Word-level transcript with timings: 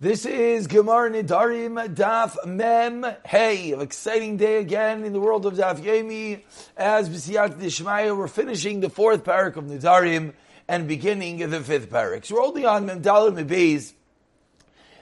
This 0.00 0.26
is 0.26 0.68
Gemar 0.68 1.10
Nidarim 1.10 1.92
Daf 1.92 2.46
Mem 2.46 3.04
Hey, 3.26 3.72
an 3.72 3.80
exciting 3.80 4.36
day 4.36 4.60
again 4.60 5.02
in 5.02 5.12
the 5.12 5.18
world 5.18 5.44
of 5.44 5.54
Daf 5.54 5.80
Yomi. 5.80 6.42
As 6.76 7.10
B'siyat 7.10 7.58
Dishmaya, 7.58 8.16
we're 8.16 8.28
finishing 8.28 8.78
the 8.78 8.90
fourth 8.90 9.24
parak 9.24 9.56
of 9.56 9.64
Nidarim 9.64 10.34
and 10.68 10.86
beginning 10.86 11.38
the 11.50 11.58
fifth 11.58 11.90
parak. 11.90 12.24
So 12.24 12.36
we're 12.36 12.42
holding 12.42 12.64
on 12.64 12.86
Mem 12.86 13.02
Dalim 13.02 13.44
Beis, 13.44 13.92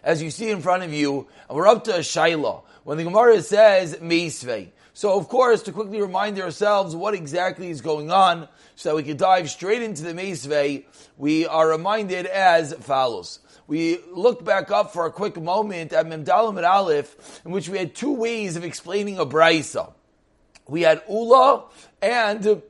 as 0.02 0.22
you 0.22 0.30
see 0.30 0.48
in 0.48 0.62
front 0.62 0.82
of 0.82 0.94
you, 0.94 1.28
and 1.50 1.58
we're 1.58 1.68
up 1.68 1.84
to 1.84 1.96
a 1.96 1.98
Shaila. 1.98 2.62
When 2.84 2.96
the 2.96 3.04
Gemara 3.04 3.42
says 3.42 3.96
Meisvei. 3.96 4.68
So 4.94 5.18
of 5.18 5.28
course, 5.28 5.64
to 5.64 5.72
quickly 5.72 6.00
remind 6.00 6.40
ourselves 6.40 6.96
what 6.96 7.12
exactly 7.12 7.68
is 7.68 7.82
going 7.82 8.10
on, 8.10 8.48
so 8.76 8.88
that 8.88 8.96
we 8.96 9.02
can 9.02 9.18
dive 9.18 9.50
straight 9.50 9.82
into 9.82 10.04
the 10.04 10.14
Meisvei, 10.14 10.86
we 11.18 11.46
are 11.46 11.68
reminded 11.68 12.24
as 12.24 12.72
follows 12.72 13.40
we 13.66 13.98
look 14.12 14.44
back 14.44 14.70
up 14.70 14.92
for 14.92 15.06
a 15.06 15.10
quick 15.10 15.40
moment 15.40 15.92
at 15.92 16.06
Memdalim 16.06 16.56
and 16.56 16.66
Aleph, 16.66 17.40
in 17.44 17.50
which 17.50 17.68
we 17.68 17.78
had 17.78 17.94
two 17.94 18.12
ways 18.12 18.56
of 18.56 18.64
explaining 18.64 19.18
a 19.18 19.26
brisa. 19.26 19.92
We 20.68 20.82
had 20.82 21.02
Ula 21.08 21.64
and 22.00 22.62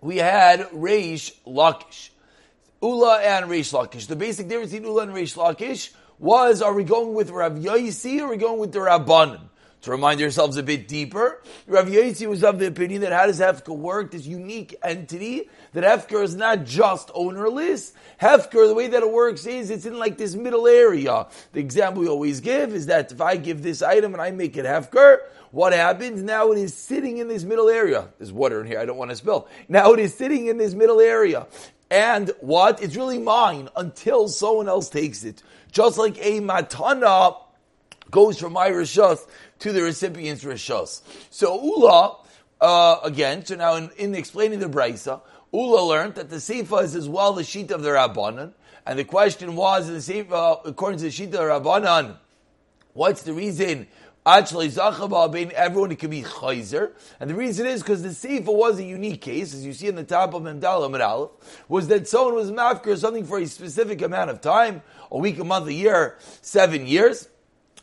we 0.00 0.16
had 0.16 0.60
Reish 0.70 1.32
Lakish. 1.46 2.10
Ula 2.82 3.20
and 3.20 3.46
Reish 3.46 3.72
Lakish. 3.72 4.06
The 4.06 4.16
basic 4.16 4.48
difference 4.48 4.72
between 4.72 4.88
Ula 4.88 5.02
and 5.02 5.12
Reish 5.12 5.36
Lakish 5.36 5.92
was, 6.18 6.62
are 6.62 6.74
we 6.74 6.84
going 6.84 7.14
with 7.14 7.30
Rav 7.30 7.52
Yaisi 7.52 8.20
or 8.20 8.24
are 8.24 8.30
we 8.30 8.36
going 8.36 8.58
with 8.58 8.72
the 8.72 8.78
Rabbanan? 8.78 9.49
To 9.82 9.90
remind 9.90 10.20
yourselves 10.20 10.58
a 10.58 10.62
bit 10.62 10.88
deeper, 10.88 11.42
Rav 11.66 11.86
Yaisi 11.86 12.28
was 12.28 12.44
of 12.44 12.58
the 12.58 12.66
opinion 12.66 13.00
that 13.00 13.14
how 13.14 13.26
does 13.26 13.40
Hefker 13.40 13.74
work, 13.74 14.10
this 14.10 14.26
unique 14.26 14.74
entity, 14.82 15.48
that 15.72 15.84
Hefker 15.84 16.22
is 16.22 16.34
not 16.34 16.64
just 16.66 17.10
ownerless. 17.14 17.94
Hefker, 18.20 18.68
the 18.68 18.74
way 18.74 18.88
that 18.88 19.02
it 19.02 19.10
works 19.10 19.46
is 19.46 19.70
it's 19.70 19.86
in 19.86 19.98
like 19.98 20.18
this 20.18 20.34
middle 20.34 20.66
area. 20.66 21.28
The 21.52 21.60
example 21.60 22.02
we 22.02 22.08
always 22.08 22.40
give 22.40 22.74
is 22.74 22.86
that 22.86 23.10
if 23.10 23.22
I 23.22 23.38
give 23.38 23.62
this 23.62 23.80
item 23.80 24.12
and 24.12 24.20
I 24.20 24.32
make 24.32 24.58
it 24.58 24.66
Hefker, 24.66 25.20
what 25.50 25.72
happens? 25.72 26.22
Now 26.22 26.52
it 26.52 26.58
is 26.58 26.74
sitting 26.74 27.16
in 27.16 27.28
this 27.28 27.44
middle 27.44 27.70
area. 27.70 28.08
There's 28.18 28.32
water 28.32 28.60
in 28.60 28.66
here, 28.66 28.80
I 28.80 28.84
don't 28.84 28.98
want 28.98 29.12
to 29.12 29.16
spill. 29.16 29.48
Now 29.66 29.94
it 29.94 29.98
is 30.00 30.12
sitting 30.12 30.48
in 30.48 30.58
this 30.58 30.74
middle 30.74 31.00
area. 31.00 31.46
And 31.90 32.30
what? 32.40 32.82
It's 32.82 32.96
really 32.96 33.18
mine 33.18 33.70
until 33.74 34.28
someone 34.28 34.68
else 34.68 34.90
takes 34.90 35.24
it. 35.24 35.42
Just 35.72 35.96
like 35.96 36.18
a 36.18 36.40
matana 36.40 37.36
goes 38.10 38.38
from 38.38 38.52
my 38.52 38.68
to 39.60 39.72
the 39.72 39.82
recipient's 39.82 40.44
rishos. 40.44 41.02
So 41.30 41.62
Ula, 41.62 42.16
uh, 42.60 42.96
again, 43.02 43.44
so 43.44 43.56
now 43.56 43.76
in, 43.76 43.90
in 43.96 44.14
explaining 44.14 44.58
the 44.58 44.68
brisa, 44.68 45.20
Ula 45.52 45.82
learned 45.82 46.16
that 46.16 46.30
the 46.30 46.36
Seifa 46.36 46.82
is 46.82 46.94
as 46.94 47.08
well 47.08 47.32
the 47.32 47.44
sheet 47.44 47.70
of 47.70 47.82
the 47.82 47.90
Rabbanan, 47.90 48.52
and 48.86 48.98
the 48.98 49.04
question 49.04 49.56
was, 49.56 49.88
in 49.88 49.94
the 49.94 50.00
Seifa, 50.00 50.60
according 50.64 50.98
to 50.98 51.04
the 51.04 51.10
sheet 51.10 51.26
of 51.26 51.32
the 51.32 51.38
Rabbanan, 51.38 52.16
what's 52.92 53.22
the 53.22 53.32
reason 53.32 53.86
Actually, 54.24 54.68
Zachabah 54.68 55.50
everyone 55.52 55.96
can 55.96 56.10
be 56.10 56.22
Chayzer. 56.22 56.92
And 57.18 57.30
the 57.30 57.34
reason 57.34 57.66
is 57.66 57.82
because 57.82 58.02
the 58.02 58.10
Seifa 58.10 58.54
was 58.54 58.78
a 58.78 58.84
unique 58.84 59.22
case, 59.22 59.54
as 59.54 59.64
you 59.64 59.72
see 59.72 59.88
in 59.88 59.94
the 59.94 60.04
top 60.04 60.34
of 60.34 60.42
Memdal 60.42 60.84
Amid 60.84 61.00
Aleph, 61.00 61.30
was 61.68 61.88
that 61.88 62.06
someone 62.06 62.34
was 62.34 62.50
mafkir 62.50 62.98
something 62.98 63.24
for 63.24 63.38
a 63.38 63.46
specific 63.46 64.02
amount 64.02 64.28
of 64.28 64.42
time, 64.42 64.82
a 65.10 65.16
week, 65.16 65.38
a 65.38 65.44
month, 65.44 65.68
a 65.68 65.72
year, 65.72 66.18
seven 66.42 66.86
years. 66.86 67.30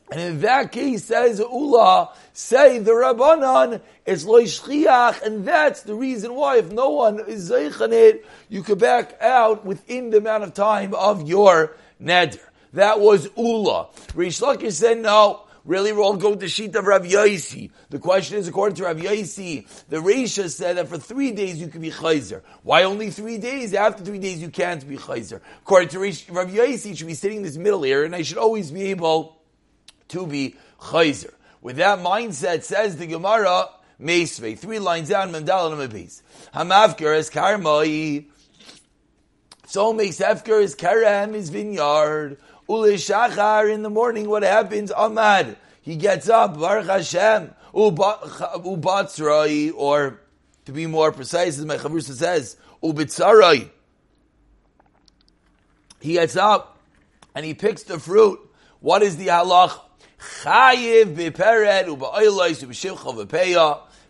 And 0.09 0.21
in 0.21 0.39
that 0.41 0.71
case, 0.71 1.03
says 1.03 1.39
Ula, 1.39 2.13
say 2.31 2.79
the 2.79 2.91
Rabbanan, 2.91 3.81
it's 4.05 4.23
loishchiach, 4.23 5.21
and 5.21 5.45
that's 5.45 5.81
the 5.81 5.95
reason 5.95 6.33
why 6.33 6.57
if 6.59 6.71
no 6.71 6.91
one 6.91 7.19
is 7.27 7.51
zeichan 7.51 7.91
it, 7.91 8.25
you 8.47 8.63
could 8.63 8.79
back 8.79 9.21
out 9.21 9.65
within 9.65 10.09
the 10.11 10.17
amount 10.17 10.43
of 10.43 10.53
time 10.53 10.93
of 10.93 11.27
your 11.27 11.75
neder. 12.01 12.39
That 12.73 13.01
was 13.01 13.27
Ula. 13.35 13.87
Rish 14.15 14.39
Lakish 14.39 14.73
said 14.73 14.99
no. 14.99 15.43
Really, 15.65 15.91
we'll 15.91 16.05
all 16.05 16.15
go 16.15 16.33
to 16.33 16.47
sheet 16.47 16.73
of 16.77 16.85
Rav 16.85 17.03
Yaisi. 17.03 17.71
The 17.89 17.99
question 17.99 18.37
is, 18.37 18.47
according 18.47 18.77
to 18.77 18.85
Rav 18.85 18.95
Yaisi, 18.95 19.67
the 19.89 19.97
Reisha 19.97 20.49
said 20.49 20.77
that 20.77 20.87
for 20.87 20.97
three 20.97 21.33
days 21.33 21.59
you 21.59 21.67
can 21.67 21.81
be 21.81 21.91
chayzer. 21.91 22.41
Why 22.63 22.83
only 22.83 23.09
three 23.09 23.37
days? 23.37 23.73
After 23.73 24.01
three 24.01 24.19
days 24.19 24.41
you 24.41 24.49
can't 24.49 24.87
be 24.87 24.95
chayzer. 24.95 25.41
According 25.63 25.89
to 25.89 25.99
Rav 25.99 26.47
Yaisi, 26.47 26.85
you 26.85 26.95
should 26.95 27.07
be 27.07 27.15
sitting 27.15 27.39
in 27.39 27.43
this 27.43 27.57
middle 27.57 27.83
area, 27.83 28.05
and 28.05 28.15
I 28.15 28.21
should 28.21 28.37
always 28.37 28.71
be 28.71 28.83
able 28.83 29.36
to 30.09 30.27
be 30.27 30.55
chayzer. 30.79 31.33
With 31.61 31.77
that 31.77 31.99
mindset, 31.99 32.63
says 32.63 32.97
the 32.97 33.07
Gemara, 33.07 33.69
Meisvei, 34.01 34.57
three 34.57 34.79
lines 34.79 35.09
down, 35.09 35.31
Mandal 35.31 35.71
and 35.71 35.91
Mabis. 35.91 36.21
Hamavker 36.53 37.17
is 37.17 37.29
karmai. 37.29 38.25
So 39.65 39.91
makes 39.91 40.19
Efker 40.19 40.61
is 40.61 40.75
karam, 40.75 41.33
his 41.33 41.49
vineyard. 41.49 42.37
Ule 42.69 42.93
shachar, 42.95 43.73
in 43.73 43.81
the 43.81 43.89
morning, 43.89 44.29
what 44.29 44.43
happens? 44.43 44.91
Ahmad, 44.91 45.57
he 45.81 45.95
gets 45.95 46.29
up, 46.29 46.59
Baruch 46.59 46.85
Hashem, 46.85 47.53
ubatzrai, 47.73 49.71
or 49.75 50.21
to 50.65 50.71
be 50.71 50.85
more 50.85 51.11
precise, 51.11 51.57
as 51.57 51.65
my 51.65 51.77
Chavrusa 51.77 52.13
says, 52.13 52.57
ubitzarai. 52.83 53.69
He 55.99 56.13
gets 56.13 56.35
up 56.35 56.77
and 57.33 57.45
he 57.45 57.53
picks 57.53 57.83
the 57.83 57.99
fruit. 57.99 58.39
What 58.79 59.01
is 59.01 59.17
the 59.17 59.27
halach? 59.27 59.79
Chayiv. 60.19 61.15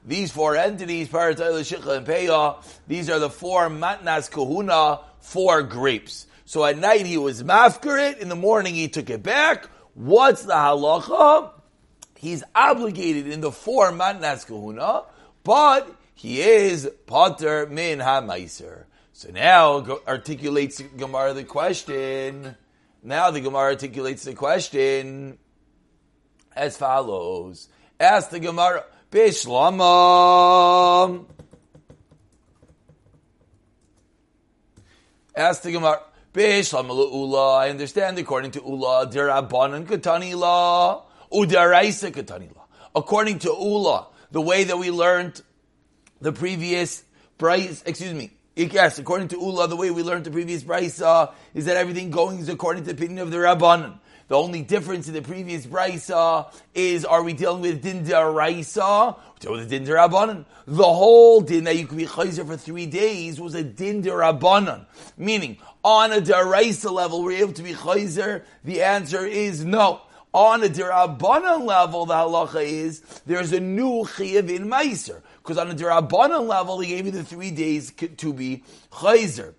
These 0.06 0.32
four 0.32 0.56
entities, 0.56 1.10
peret, 1.10 1.36
oilos, 1.36 1.76
shivcha, 1.76 1.98
and 1.98 2.08
peya, 2.08 2.64
these 2.88 3.10
are 3.10 3.20
the 3.20 3.30
four 3.30 3.68
matnas 3.68 4.32
kahuna, 4.32 5.02
four 5.20 5.64
grapes. 5.64 6.28
So 6.46 6.64
at 6.64 6.78
night 6.78 7.06
he 7.06 7.18
was 7.18 7.44
mafkarit, 7.44 8.20
in 8.20 8.30
the 8.30 8.36
morning 8.38 8.74
he 8.74 8.88
took 8.88 9.10
it 9.10 9.22
back. 9.22 9.68
What's 9.96 10.44
the 10.44 10.54
halacha? 10.54 11.52
He's 12.16 12.42
obligated 12.56 13.28
in 13.28 13.42
the 13.42 13.52
four 13.52 13.92
matnas 13.92 14.46
kahuna, 14.46 15.04
but 15.44 15.94
he 16.16 16.42
is 16.42 16.90
pater 17.06 17.66
min 17.66 18.00
ha-meiser. 18.00 18.86
So 19.12 19.30
now 19.32 20.00
articulates 20.08 20.82
Gemara 20.96 21.34
the 21.34 21.44
question. 21.44 22.56
Now 23.04 23.30
the 23.32 23.42
Gemara 23.42 23.72
articulates 23.72 24.24
the 24.24 24.36
question 24.36 25.38
as 26.58 26.76
follows. 26.76 27.70
Ask 28.00 28.30
the 28.32 28.40
Gemara, 28.40 28.84
Bishlama. 29.12 29.86
Ask 35.36 35.62
the 35.62 35.72
Gemara, 35.72 36.02
Bishlama 36.34 36.90
Ula. 36.90 37.58
I 37.58 37.70
understand 37.70 38.18
according 38.18 38.52
to 38.52 38.62
Ula, 38.62 39.08
Dirabanan 39.08 39.86
Katani 39.86 40.36
La, 40.36 41.04
Udaraisa 41.32 42.12
Katani 42.12 42.56
La. 42.56 42.64
According 42.96 43.40
to 43.40 43.50
Ula, 43.50 44.08
the 44.32 44.42
way 44.42 44.64
that 44.64 44.78
we 44.78 44.92
learned 44.92 45.42
the 46.20 46.32
previous 46.34 47.04
price, 47.38 47.84
excuse 47.86 48.14
me, 48.14 48.32
Yes, 48.58 48.98
according 48.98 49.28
to 49.28 49.36
Ula, 49.40 49.68
the 49.68 49.76
way 49.76 49.92
we 49.92 50.02
learned 50.02 50.24
the 50.24 50.32
previous 50.32 50.64
brisa 50.64 51.06
uh, 51.06 51.28
is 51.54 51.66
that 51.66 51.78
everything 51.78 52.10
going 52.10 52.40
is 52.40 52.50
according 52.50 52.86
to 52.86 52.92
the 52.92 52.96
opinion 52.98 53.20
of 53.20 53.30
the 53.30 53.38
Rabbanan. 53.38 54.00
The 54.28 54.36
only 54.36 54.62
difference 54.62 55.08
in 55.08 55.14
the 55.14 55.22
previous 55.22 55.66
brisa 55.66 56.52
is 56.76 57.06
are 57.06 57.24
we 57.24 57.32
dealing 57.32 57.62
with 57.62 57.82
din 57.82 58.04
deraisa 58.04 59.18
or 59.48 59.58
the 59.58 59.66
din 59.66 59.86
derabanan? 59.86 60.44
The 60.66 60.84
whole 60.84 61.40
din 61.40 61.64
that 61.64 61.78
you 61.78 61.88
could 61.88 61.98
be 61.98 62.06
chayzer 62.06 62.46
for 62.46 62.58
three 62.58 62.88
days 62.88 63.40
was 63.40 63.56
a 63.56 63.64
din 63.64 64.04
derabanan, 64.04 64.86
meaning 65.18 65.58
on 65.82 66.12
a 66.12 66.20
deraisa 66.20 66.92
level 66.92 67.24
we're 67.24 67.38
able 67.38 67.54
to 67.54 67.64
be 67.64 67.72
chayzer. 67.72 68.44
The 68.66 68.84
answer 68.84 69.26
is 69.26 69.64
no. 69.64 70.02
On 70.34 70.62
a 70.62 70.68
derabanan 70.68 71.66
level, 71.66 72.06
the 72.06 72.14
halacha 72.16 72.62
is 72.62 73.00
there's 73.26 73.54
a 73.54 73.62
new 73.62 74.04
chiyav 74.04 74.50
in 74.54 74.68
meiser 74.68 75.22
because 75.38 75.58
on 75.58 75.72
a 75.72 75.74
derabanan 75.74 76.48
level 76.48 76.80
he 76.80 76.90
gave 76.90 77.06
you 77.06 77.12
the 77.12 77.24
three 77.24 77.52
days 77.52 77.94
to 78.18 78.34
be 78.34 78.64
chayzer. 78.92 79.54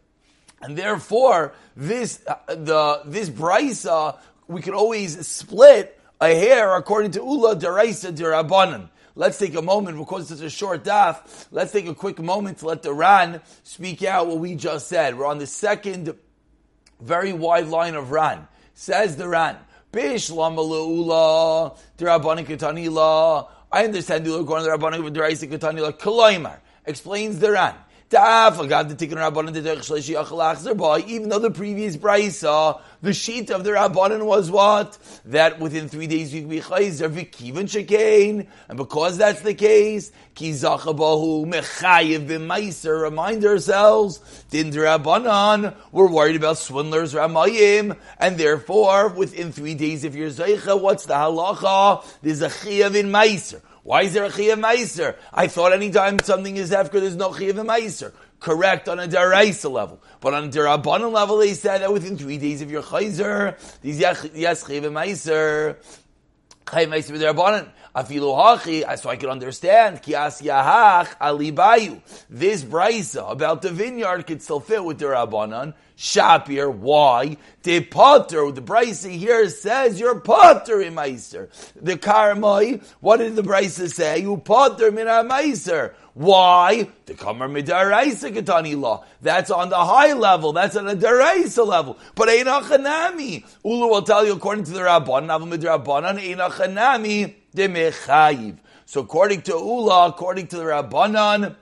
And 0.60 0.76
therefore, 0.76 1.54
this 1.76 2.20
uh, 2.26 2.34
the 2.48 3.02
this 3.06 3.30
brisa 3.30 4.18
we 4.48 4.62
could 4.62 4.74
always 4.74 5.26
split 5.26 6.00
a 6.20 6.34
hair 6.34 6.74
according 6.74 7.12
to 7.12 7.20
Ula 7.20 7.54
Deraisa 7.54 8.12
Derabanan. 8.12 8.88
Let's 9.14 9.38
take 9.38 9.54
a 9.54 9.62
moment, 9.62 9.98
because 9.98 10.30
it's 10.30 10.40
a 10.40 10.50
short 10.50 10.84
daf, 10.84 11.46
let's 11.50 11.72
take 11.72 11.86
a 11.86 11.94
quick 11.94 12.18
moment 12.20 12.58
to 12.58 12.66
let 12.66 12.82
the 12.82 12.92
Ran 12.92 13.40
speak 13.64 14.02
out 14.04 14.28
what 14.28 14.38
we 14.38 14.54
just 14.54 14.88
said. 14.88 15.18
We're 15.18 15.26
on 15.26 15.38
the 15.38 15.46
second 15.46 16.14
very 17.00 17.32
wide 17.32 17.66
line 17.66 17.94
of 17.94 18.10
Ran. 18.10 18.48
Says 18.74 19.16
the 19.16 19.28
Ran, 19.28 19.56
Bish 19.92 20.30
Ula 20.30 21.74
Derabanan. 21.98 23.46
I 23.70 23.84
understand 23.84 24.24
you 24.24 24.36
according 24.36 24.66
to 24.66 24.70
the 24.70 24.78
Rabbanan 24.78 25.14
Deraisa 25.14 25.48
Katanila. 25.50 26.58
Explains 26.86 27.38
the 27.38 27.52
Ran 27.52 27.74
even 28.10 28.24
though 31.28 31.38
the 31.38 31.52
previous 31.54 31.96
brisa, 31.98 32.80
the 33.02 33.12
sheet 33.12 33.50
of 33.50 33.64
the 33.64 33.70
Rabbanan 33.72 34.24
was 34.24 34.50
what? 34.50 34.96
That 35.26 35.58
within 35.60 35.90
three 35.90 36.06
days 36.06 36.32
you 36.32 36.40
can 36.40 36.48
be 36.48 36.60
chayzer 36.60 37.10
v'kivan 37.12 37.64
shekain. 37.64 38.46
And 38.68 38.78
because 38.78 39.18
that's 39.18 39.42
the 39.42 39.52
case, 39.52 40.10
ki 40.34 40.52
zachabahu 40.52 41.52
mechayiv 41.52 42.26
b'maiser. 42.26 43.02
Remind 43.02 43.44
ourselves, 43.44 44.20
din 44.48 44.70
Rabbanan, 44.70 45.74
we're 45.92 46.10
worried 46.10 46.36
about 46.36 46.56
swindlers 46.56 47.12
ramayim, 47.12 47.94
and 48.18 48.38
therefore, 48.38 49.08
within 49.08 49.52
three 49.52 49.74
days 49.74 50.04
if 50.04 50.14
you're 50.14 50.30
zeicha, 50.30 50.80
what's 50.80 51.04
the 51.04 51.12
halacha? 51.12 52.02
There's 52.22 52.40
a 52.40 52.48
chiyav 52.48 52.94
in 52.94 53.10
maiser. 53.10 53.60
Why 53.88 54.02
is 54.02 54.12
there 54.12 54.24
a 54.26 54.28
Chiyav 54.28 54.60
Meiser? 54.60 55.16
I 55.32 55.46
thought 55.46 55.72
anytime 55.72 56.18
something 56.18 56.58
is 56.58 56.72
Efker, 56.72 57.00
there's 57.00 57.16
no 57.16 57.30
Chiyav 57.30 57.54
Meiser. 57.54 58.12
Correct 58.38 58.86
on 58.86 59.00
a 59.00 59.08
Daraisa 59.08 59.70
level. 59.70 60.02
But 60.20 60.34
on 60.34 61.02
a 61.02 61.08
level, 61.08 61.38
they 61.38 61.54
said 61.54 61.80
that 61.80 61.90
within 61.90 62.18
three 62.18 62.36
days 62.36 62.60
of 62.60 62.70
your 62.70 62.82
Chayzer, 62.82 63.56
these 63.80 63.98
yes 63.98 64.62
Chiyav 64.64 64.92
Meiser. 64.92 65.76
Chayiv 66.66 66.88
Meiser 66.88 67.16
B'Darabanan. 67.16 67.70
Afilu 67.98 68.32
hachi, 68.32 68.98
so 68.98 69.10
I 69.10 69.16
can 69.16 69.28
understand. 69.28 70.02
Kias 70.02 70.40
yahach 70.40 71.18
alibayu. 71.18 72.00
This 72.30 72.62
brisa 72.62 73.28
about 73.30 73.62
the 73.62 73.70
vineyard 73.70 74.24
could 74.26 74.40
still 74.40 74.60
fit 74.60 74.84
with 74.84 74.98
the 74.98 75.06
rabbanon. 75.06 75.74
Shapir, 75.96 76.72
why? 76.72 77.38
The 77.64 77.80
potter, 77.80 78.52
the 78.52 78.62
brisa 78.62 79.10
here 79.10 79.48
says 79.48 79.98
you're 79.98 80.20
potter 80.20 80.80
in. 80.80 80.94
The 80.94 81.96
karmai, 81.96 82.84
what 83.00 83.16
did 83.16 83.34
the 83.34 83.42
brisa 83.42 83.92
say? 83.92 84.20
You 84.20 84.36
potter 84.36 84.92
min 84.92 85.06
meiser. 85.06 85.94
Why? 86.18 86.90
The 87.06 87.14
Kamar 87.14 87.46
Midaraisa 87.46 88.34
Katani 88.34 88.76
law. 88.76 89.04
That's 89.22 89.52
on 89.52 89.68
the 89.68 89.78
high 89.78 90.14
level. 90.14 90.52
That's 90.52 90.74
on 90.74 90.86
the 90.86 90.96
Daraisa 90.96 91.64
level. 91.64 91.96
But 92.16 92.28
Einachanami. 92.28 93.44
Ulu 93.64 93.86
will 93.86 94.02
tell 94.02 94.26
you 94.26 94.32
according 94.32 94.64
to 94.64 94.72
the 94.72 94.80
Rabban, 94.80 95.26
Navam 95.26 95.56
Midrabbanan, 95.56 96.18
Einachanami 96.18 97.34
de 97.54 98.58
So 98.84 99.02
according 99.02 99.42
to 99.42 99.52
Ula, 99.52 100.08
according 100.08 100.48
to 100.48 100.56
the 100.56 100.64
Rabbanan, 100.64 101.54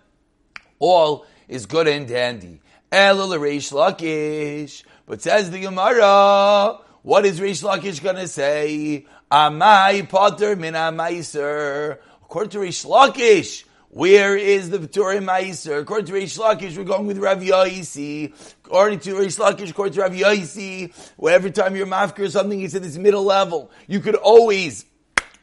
all 0.78 1.26
is 1.48 1.66
good 1.66 1.86
and 1.86 2.08
dandy. 2.08 2.62
El 2.90 3.28
Reish 3.28 3.74
Lakish. 3.74 4.84
But 5.04 5.20
says 5.20 5.50
the 5.50 5.60
Gemara, 5.60 6.78
what 7.02 7.26
is 7.26 7.40
Reish 7.40 7.62
Lakish 7.62 8.02
going 8.02 8.16
to 8.16 8.26
say? 8.26 9.04
Amai 9.30 10.08
Potter 10.08 10.56
min 10.56 10.72
Amaiser. 10.72 11.98
According 12.24 12.50
to 12.52 12.58
Reish 12.60 12.86
Lakish, 12.86 13.64
where 13.90 14.36
is 14.36 14.70
the 14.70 14.78
Paturim 14.78 15.24
Meiser? 15.24 15.80
According 15.80 16.06
to 16.06 16.12
Reish 16.12 16.38
Lakish, 16.38 16.76
we're 16.76 16.84
going 16.84 17.06
with 17.06 17.18
Rav 17.18 17.38
Yaisi. 17.38 18.32
According 18.64 18.98
to 19.00 19.14
Reish 19.14 19.38
Lakish, 19.38 19.70
according 19.70 19.94
to 19.94 20.00
Rav 20.00 20.12
Yaisi, 20.12 20.92
every 21.28 21.50
time 21.50 21.76
you're 21.76 21.86
mafkir 21.86 22.26
or 22.26 22.30
something, 22.30 22.58
he's 22.58 22.74
at 22.74 22.82
this 22.82 22.96
middle 22.96 23.24
level. 23.24 23.70
You 23.86 24.00
could 24.00 24.16
always 24.16 24.84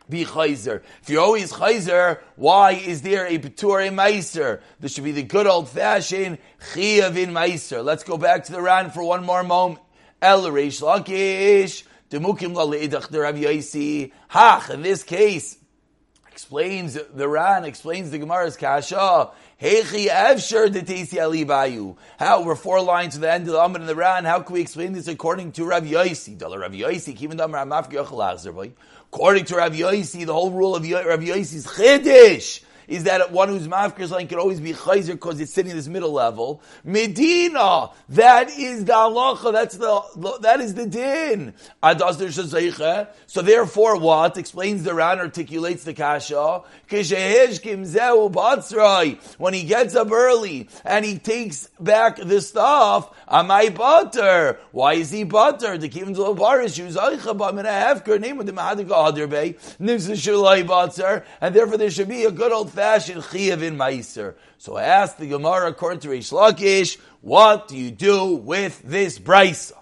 be 0.10 0.26
chayzer. 0.26 0.84
If 1.02 1.10
you're 1.10 1.24
always 1.24 1.54
chayzer, 1.54 2.20
why 2.36 2.74
is 2.74 3.02
there 3.02 3.26
a 3.26 3.40
Paturim 3.40 3.96
Meiser? 3.96 4.62
There 4.80 4.90
should 4.90 5.06
be 5.06 5.14
the 5.14 5.24
good 5.24 5.48
old 5.48 5.70
fashioned 5.70 6.38
Chiyavin 6.74 7.30
Meiser. 7.30 7.84
Let's 7.84 8.04
go 8.04 8.18
back 8.18 8.44
to 8.46 8.52
the 8.52 8.62
Ran 8.62 8.92
for 8.92 9.04
one 9.04 9.24
more 9.24 9.44
moment. 9.44 9.80
El 10.22 10.44
Reish 10.44 10.82
Lakish. 10.82 11.84
Demukim 12.10 12.54
la 12.54 12.66
leidach 12.66 13.08
the 13.10 13.22
Rav 13.22 13.36
Yaisi. 13.36 14.12
Hach, 14.30 14.70
in 14.70 14.84
this 14.84 15.02
case, 15.02 15.58
explains 16.34 16.96
the 16.96 17.30
Ran, 17.30 17.64
explains 17.64 18.10
the 18.10 18.18
Gemara's 18.18 18.58
Kasha. 18.58 19.30
Hechi 19.62 20.08
Evsher 20.08 20.68
Detesi 20.68 21.20
Alibayu. 21.20 21.96
How 22.18 22.42
we're 22.42 22.56
four 22.56 22.82
lines 22.82 23.14
to 23.14 23.20
the 23.20 23.32
end 23.32 23.46
of 23.46 23.54
the 23.54 23.60
Amid 23.60 23.82
and 23.82 23.88
the 23.88 23.96
Ran. 23.96 24.26
How 24.26 24.40
can 24.40 24.56
we 24.56 24.62
explain 24.62 24.94
this 24.94 25.08
according 25.08 25.52
to 25.52 25.64
Rav 25.64 25.84
Yosi? 25.84 26.36
Dala 26.36 26.58
Rav 26.58 26.72
Yosi, 26.72 27.16
Kivin 27.16 27.38
Damar 27.38 27.64
Amafki 27.64 28.72
According 29.12 29.46
to 29.46 29.56
Rav 29.58 29.74
Yosi, 29.74 30.26
the 30.26 30.34
whole 30.34 30.50
rule 30.50 30.76
of 30.76 30.82
Rav 30.82 31.20
Yosi 31.20 31.54
is 31.54 31.72
Chiddish 31.76 32.64
is 32.88 33.04
that 33.04 33.32
one 33.32 33.50
who's 33.50 33.68
mafkir 33.68 34.10
line 34.10 34.28
can 34.28 34.40
always 34.40 34.60
be 34.60 34.74
chayzer 34.74 35.14
because 35.14 35.40
it's 35.40 35.54
sitting 35.54 35.72
in 35.72 35.78
this 35.78 35.88
middle 35.88 36.12
level. 36.12 36.62
Medina, 36.84 37.90
that 38.10 38.50
is 38.52 38.86
the 38.86 38.94
halacha, 38.94 39.52
that's 39.52 39.78
the, 39.78 40.38
that 40.42 40.60
is 40.60 40.74
the 40.74 40.86
din. 40.86 41.54
So 43.28 43.42
therefore 43.42 43.98
what? 44.00 44.38
Explains 44.38 44.84
the 44.84 44.94
Ran, 44.94 45.20
articulates 45.20 45.84
the 45.84 45.94
kasha. 45.94 46.64
When 49.38 49.54
he 49.54 49.64
gets 49.64 49.96
up 49.96 50.12
early 50.12 50.70
and 50.86 51.06
he 51.06 51.18
takes 51.18 51.70
back 51.80 52.18
the 52.18 52.42
stuff, 52.42 53.10
am 53.28 53.52
I 53.52 53.70
butter. 53.70 54.60
Why 54.72 54.94
is 54.94 55.12
he 55.12 55.24
butter? 55.24 55.78
The 55.78 55.90
kivim 55.90 56.16
to 56.16 56.40
barish, 56.40 56.78
use 56.78 56.98
I'm 56.98 57.18
to 57.18 58.20
name 58.20 58.38
the 58.38 58.52
mahadika 58.52 58.90
adir 58.90 59.30
bay, 59.30 59.54
shulai 59.80 60.66
butter, 60.66 61.24
and 61.42 61.56
therefore 61.56 61.78
there 61.78 61.90
should 61.90 62.10
be 62.10 62.26
a 62.26 62.32
good 62.32 62.52
old 62.52 62.72
fashioned 62.74 63.22
chiyav 63.22 63.62
in 63.62 63.78
Meiser. 63.78 64.36
So 64.58 64.76
I 64.76 64.84
asked 64.84 65.20
the 65.20 65.28
Gemara, 65.28 65.70
according 65.70 66.00
to 66.02 66.10
Reish 66.10 66.32
Lakish, 66.32 66.98
what 67.22 67.68
do 67.68 67.78
you 67.78 67.92
do 67.92 68.34
with 68.34 68.82
this 68.84 69.20
brisa? 69.20 69.74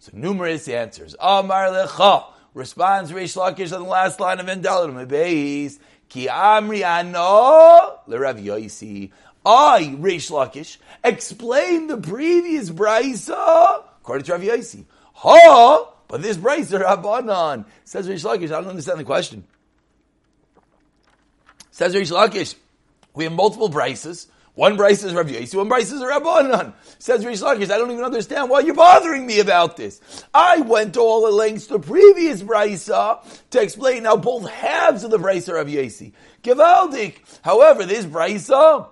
So 0.00 0.10
numerous 0.12 0.68
answers. 0.68 1.14
Amar 1.20 1.68
lecha 1.68 2.24
responds 2.54 3.12
Reish 3.12 3.36
Lakish 3.36 3.72
on 3.72 3.82
the 3.82 3.88
last 3.88 4.20
line 4.20 4.40
of 4.40 4.46
Endalim 4.46 5.06
Beis. 5.06 5.78
Ki 6.08 6.26
amri 6.26 6.82
ano 6.82 8.00
l'Rav 8.06 8.36
Yosi. 8.36 9.10
I, 9.44 9.96
Reish 9.98 10.30
Lakish, 10.30 10.76
explain 11.02 11.86
the 11.86 11.96
previous 11.96 12.70
brisa 12.70 13.84
according 14.00 14.26
to 14.26 14.32
Rav 14.32 14.42
Yosi. 14.42 14.84
Ha! 15.14 15.88
But 16.08 16.20
this 16.20 16.36
brisa 16.36 16.82
Rabbanon 16.82 17.64
says 17.84 18.08
Reish 18.08 18.24
Lakish. 18.24 18.46
I 18.46 18.60
don't 18.60 18.68
understand 18.68 19.00
the 19.00 19.04
question. 19.04 19.44
Says 21.72 21.94
Rish 21.94 22.10
Lakish, 22.10 22.54
we 23.14 23.24
have 23.24 23.32
multiple 23.32 23.70
brises. 23.70 24.26
One 24.54 24.76
bryce 24.76 25.02
is 25.02 25.14
Rav 25.14 25.26
Yossi, 25.26 25.54
one 25.54 25.68
bryce 25.68 25.90
is 25.90 26.02
Rabbanan. 26.02 26.74
Says 26.98 27.24
Rish 27.24 27.40
Lakish, 27.40 27.70
I 27.70 27.78
don't 27.78 27.90
even 27.90 28.04
understand 28.04 28.50
why 28.50 28.60
you're 28.60 28.74
bothering 28.74 29.24
me 29.24 29.40
about 29.40 29.78
this. 29.78 30.02
I 30.34 30.60
went 30.60 30.92
to 30.94 31.00
all 31.00 31.22
the 31.22 31.30
lengths 31.30 31.68
to 31.68 31.78
previous 31.78 32.42
brisa 32.42 33.24
to 33.50 33.62
explain 33.62 34.04
how 34.04 34.18
both 34.18 34.48
halves 34.50 35.02
of 35.02 35.10
the 35.10 35.18
brisa 35.18 35.48
are 35.48 35.54
Rav 35.54 35.68
Yossi. 35.68 36.12
Givaldik. 36.42 37.16
However, 37.40 37.86
this 37.86 38.04
brisa, 38.04 38.88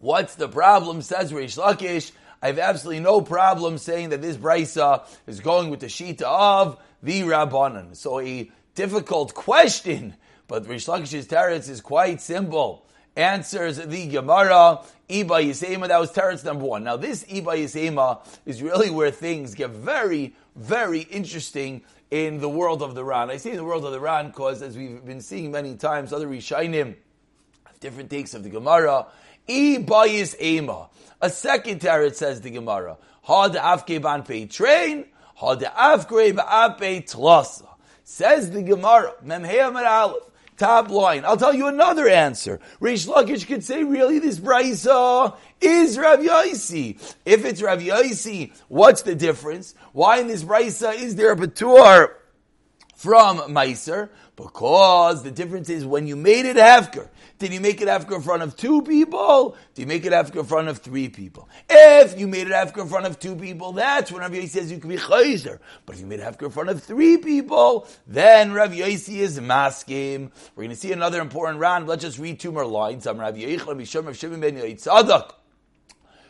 what's 0.00 0.34
the 0.34 0.48
problem? 0.48 1.00
Says 1.00 1.32
Rish 1.32 1.56
Lakish. 1.56 2.12
I 2.42 2.48
have 2.48 2.58
absolutely 2.58 3.00
no 3.00 3.22
problem 3.22 3.78
saying 3.78 4.10
that 4.10 4.20
this 4.20 4.36
brisa 4.36 5.06
is 5.26 5.40
going 5.40 5.70
with 5.70 5.80
the 5.80 5.86
shita 5.86 6.22
of 6.22 6.78
the 7.02 7.22
Rabbanan. 7.22 7.96
So 7.96 8.20
a 8.20 8.50
difficult 8.74 9.32
question 9.32 10.16
but 10.50 10.66
Rish 10.66 10.86
Lakish's 10.86 11.28
teretz 11.28 11.68
is 11.68 11.80
quite 11.80 12.20
simple. 12.20 12.84
Answers 13.14 13.76
the 13.76 14.08
Gemara, 14.08 14.80
Iba 15.08 15.44
Yisema, 15.44 15.86
that 15.86 16.00
was 16.00 16.10
teretz 16.10 16.44
number 16.44 16.64
one. 16.64 16.82
Now 16.82 16.96
this 16.96 17.22
Iba 17.26 17.56
Yisema 17.56 18.18
is 18.44 18.60
really 18.60 18.90
where 18.90 19.12
things 19.12 19.54
get 19.54 19.70
very, 19.70 20.34
very 20.56 21.02
interesting 21.02 21.82
in 22.10 22.40
the 22.40 22.48
world 22.48 22.82
of 22.82 22.96
the 22.96 23.04
Ran. 23.04 23.30
I 23.30 23.36
say 23.36 23.50
in 23.50 23.58
the 23.58 23.64
world 23.64 23.84
of 23.84 23.92
the 23.92 24.00
Ran 24.00 24.26
because, 24.26 24.60
as 24.60 24.76
we've 24.76 25.04
been 25.04 25.20
seeing 25.20 25.52
many 25.52 25.76
times, 25.76 26.12
other 26.12 26.26
Rishainim 26.26 26.96
have 27.66 27.78
different 27.78 28.10
takes 28.10 28.34
of 28.34 28.42
the 28.42 28.50
Gemara. 28.50 29.06
Ibayis 29.48 30.34
Ema. 30.42 30.88
A 31.20 31.30
second 31.30 31.80
teretz 31.80 32.16
says 32.16 32.40
the 32.40 32.50
Gemara. 32.50 32.96
Had 33.22 33.52
afke 33.52 34.02
ban 34.02 34.24
pei 34.24 34.46
train, 34.46 35.06
had 35.36 35.60
afgre 35.60 36.32
ba'ape 36.32 37.08
tlasa. 37.08 37.68
Says 38.02 38.50
the 38.50 38.62
Gemara, 38.62 39.14
Memhei 39.24 39.62
Aleph 39.62 40.29
top 40.60 40.90
line. 40.90 41.24
I'll 41.24 41.38
tell 41.38 41.54
you 41.54 41.66
another 41.66 42.08
answer. 42.08 42.60
Rish 42.78 43.06
Lakish 43.06 43.46
could 43.46 43.64
say, 43.64 43.82
really, 43.82 44.18
this 44.18 44.38
brisa 44.38 45.34
is 45.60 45.98
Rav 45.98 46.20
Yaisi. 46.20 47.00
If 47.24 47.44
it's 47.44 47.62
Rav 47.62 47.80
Yaisi, 47.80 48.52
what's 48.68 49.02
the 49.02 49.14
difference? 49.14 49.74
Why 49.92 50.18
in 50.20 50.28
this 50.28 50.44
brisa 50.44 50.94
is 50.94 51.16
there 51.16 51.32
a 51.32 51.36
patur 51.36 52.12
from 52.94 53.38
Meiser? 53.38 54.10
Because 54.36 55.22
the 55.22 55.30
difference 55.30 55.70
is 55.70 55.84
when 55.84 56.06
you 56.06 56.14
made 56.14 56.44
it 56.44 56.56
Hefker, 56.56 57.08
did 57.40 57.54
you 57.54 57.60
make 57.60 57.80
it 57.80 57.88
Hefker 57.88 58.16
in 58.16 58.22
front 58.22 58.42
of 58.42 58.54
two 58.54 58.82
people? 58.82 59.56
Did 59.74 59.82
you 59.82 59.86
make 59.86 60.04
it 60.04 60.12
Hefker 60.12 60.40
in 60.40 60.44
front 60.44 60.68
of 60.68 60.78
three 60.78 61.08
people? 61.08 61.48
If 61.70 62.20
you 62.20 62.28
made 62.28 62.46
it 62.46 62.52
Hefker 62.52 62.82
in 62.82 62.88
front 62.88 63.06
of 63.06 63.18
two 63.18 63.34
people, 63.34 63.72
that's 63.72 64.12
when 64.12 64.20
Rav 64.20 64.30
Yossi 64.30 64.50
says 64.50 64.70
you 64.70 64.78
can 64.78 64.90
be 64.90 64.98
Chayzer. 64.98 65.58
But 65.86 65.96
if 65.96 66.02
you 66.02 66.06
made 66.06 66.20
it 66.20 66.22
Hefker 66.22 66.44
in 66.44 66.50
front 66.50 66.68
of 66.68 66.82
three 66.82 67.16
people, 67.16 67.88
then 68.06 68.52
Rav 68.52 68.72
Yossi 68.72 69.20
is 69.20 69.40
Maskim. 69.40 70.30
We're 70.54 70.64
going 70.64 70.70
to 70.70 70.76
see 70.76 70.92
another 70.92 71.22
important 71.22 71.60
round. 71.60 71.88
Let's 71.88 72.02
just 72.02 72.18
read 72.18 72.38
two 72.38 72.52
more 72.52 72.66
lines. 72.66 73.06
I'm 73.06 73.18
Rav 73.18 73.34
Yechla 73.34 73.74
Misham 73.74 74.06
of 74.06 74.18
Shimon 74.18 74.40
ben 74.40 74.56
Yitzadok. 74.56 75.32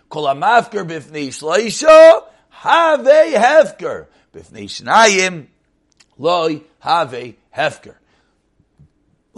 Kol 0.08 0.26
HaMafker 0.26 0.88
b'fnei 0.88 1.28
Shleisha, 1.28 2.22
have 2.50 3.00
Hefker. 3.00 4.06
B'fnei 4.32 4.64
Shnayim, 4.64 5.48
loy 6.18 6.62
have 6.78 7.10
Hefker. 7.10 7.96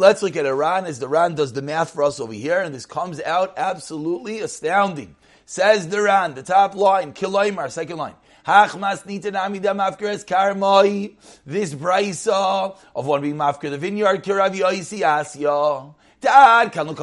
Let's 0.03 0.21
look 0.21 0.35
at 0.35 0.47
Iran 0.47 0.87
as 0.87 0.99
the 0.99 1.07
Ran 1.07 1.37
does 1.37 1.53
the 1.53 1.63
math 1.63 1.91
for 1.91 2.03
us 2.03 2.19
over 2.19 2.33
here, 2.33 2.59
and 2.59 2.75
this 2.75 2.87
comes 2.87 3.21
out 3.21 3.55
absolutely 3.57 4.41
astounding. 4.41 5.15
Says 5.47 5.91
the 5.91 6.03
Ran, 6.03 6.35
the 6.35 6.43
top 6.43 6.75
line, 6.75 7.13
Kiloimar, 7.13 7.71
second 7.71 7.99
line. 7.99 8.17
Hachmas 8.45 9.07
nitan 9.07 9.37
amida 9.37 9.69
mafkir 9.69 10.09
es 10.09 10.25
karmoi. 10.25 11.15
This 11.47 11.73
brisa 11.73 12.77
of 12.97 13.07
one 13.07 13.23
being 13.23 13.37
mafkir 13.37 13.71
the 13.71 13.79
vineyard 13.79 14.25
kirav 14.25 14.57
yoisi 14.57 15.03
asya. 15.03 15.95
Dad, 16.21 16.73
kanu 16.73 16.97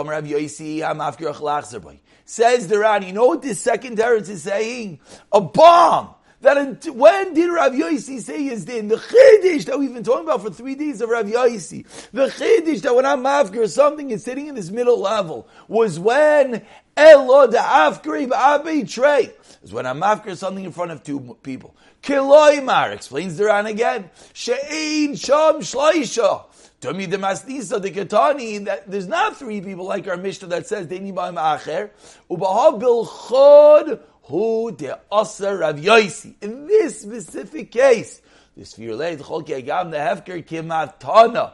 Says 2.25 2.67
the 2.67 2.79
Ran, 2.79 3.03
you 3.03 3.13
know 3.13 3.27
what 3.27 3.41
this 3.41 3.61
second 3.61 3.97
teretz 3.97 4.27
is 4.27 4.43
saying? 4.43 4.99
A 5.31 5.39
bomb! 5.39 6.15
That 6.41 6.85
when 6.87 7.33
did 7.33 7.51
Rav 7.51 7.73
Yosi 7.73 8.21
say 8.21 8.43
his 8.43 8.63
din? 8.63 8.87
The 8.87 8.95
chiddush 8.95 9.65
that 9.65 9.77
we've 9.77 9.93
been 9.93 10.03
talking 10.03 10.23
about 10.23 10.41
for 10.41 10.49
three 10.49 10.75
days 10.75 11.01
of 11.01 11.09
Rav 11.09 11.25
Yosi, 11.25 11.85
the 12.13 12.27
chiddush 12.27 12.81
that 12.83 12.95
when 12.95 13.05
I'm 13.05 13.25
after 13.25 13.67
something 13.67 14.11
is 14.11 14.23
sitting 14.23 14.47
in 14.47 14.55
this 14.55 14.69
middle 14.69 14.99
level, 14.99 15.49
was 15.67 15.99
when 15.99 16.65
Elo 16.95 17.47
the 17.47 17.57
afkri 17.57 18.27
ba'abe 18.27 18.89
trey. 18.89 19.33
Is 19.63 19.73
when 19.73 19.85
I'm 19.85 20.01
after 20.01 20.33
something 20.35 20.63
in 20.63 20.71
front 20.71 20.91
of 20.91 21.03
two 21.03 21.37
people. 21.43 21.75
Kiloimar 22.01 22.93
explains 22.93 23.35
the 23.35 23.45
Ran 23.45 23.65
again. 23.65 24.09
She'ein 24.31 25.15
sham 25.15 25.55
shloisha. 25.55 26.45
Tumi 26.79 27.09
the 27.09 27.17
Masnisa, 27.17 27.81
the 27.81 27.91
Ketani, 27.91 28.63
that 28.63 28.89
there's 28.89 29.07
not 29.07 29.35
three 29.35 29.59
people 29.59 29.83
like 29.83 30.07
our 30.07 30.15
Mishnah 30.15 30.47
that 30.47 30.65
says 30.65 30.87
they 30.87 30.99
need 30.99 31.15
by 31.15 31.29
Ma'acher. 31.29 31.89
Ubaha 32.31 32.79
bil 32.79 33.05
chod 33.05 33.99
who 34.29 34.71
de 34.71 34.97
Aser 35.11 35.57
Rav 35.57 35.75
Yoisi. 35.75 36.35
In 36.41 36.67
this 36.67 37.01
specific 37.01 37.71
case, 37.71 38.21
this 38.55 38.75
Firlei 38.75 39.17
Chol 39.17 39.43
Agam 39.43 39.89
the 39.89 39.97
Hefker 39.97 40.45
Kimat 40.45 40.99
Tana. 40.99 41.53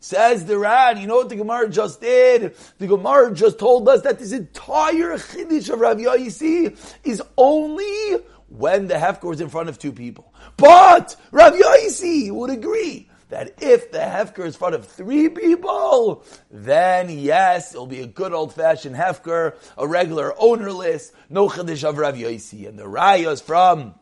Says 0.00 0.46
the 0.46 0.56
Ran, 0.56 1.00
you 1.00 1.06
know 1.08 1.16
what 1.16 1.28
the 1.28 1.34
Gemara 1.34 1.68
just 1.68 2.00
did? 2.00 2.54
The 2.78 2.86
Gemara 2.86 3.34
just 3.34 3.58
told 3.58 3.88
us 3.88 4.02
that 4.02 4.20
this 4.20 4.30
entire 4.30 5.18
Chiddush 5.18 5.68
of 5.68 5.80
Rav 5.80 5.98
Yoisi 5.98 6.78
is 7.02 7.20
only 7.36 8.22
when 8.48 8.86
the 8.86 8.94
Hefker 8.94 9.34
is 9.34 9.40
in 9.40 9.48
front 9.48 9.68
of 9.68 9.80
two 9.80 9.92
people. 9.92 10.32
But 10.56 11.16
Rav 11.32 11.54
Yoisi 11.54 12.30
would 12.30 12.50
agree 12.50 13.08
that 13.28 13.54
if 13.60 13.90
the 13.90 13.98
hefker 13.98 14.46
is 14.46 14.54
in 14.54 14.58
front 14.58 14.74
of 14.74 14.86
three 14.86 15.28
people, 15.28 16.24
then 16.50 17.10
yes, 17.10 17.72
it'll 17.72 17.86
be 17.86 18.00
a 18.00 18.06
good 18.06 18.32
old 18.32 18.54
fashioned 18.54 18.96
hefker, 18.96 19.56
a 19.76 19.86
regular 19.86 20.34
ownerless, 20.38 21.12
no 21.28 21.48
chadish 21.48 21.82
of 21.82 21.98
Rav 21.98 22.14
Yosi. 22.14 22.68
And 22.68 22.78
the 22.78 22.84
raya 22.84 23.32
is 23.32 23.40
from 23.40 23.94